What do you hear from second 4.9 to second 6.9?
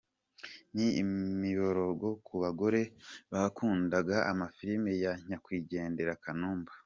ya nyakwigendera Kanumba.